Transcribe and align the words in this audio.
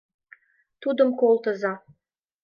Тудым 0.81 1.09
колтыза. 1.19 1.73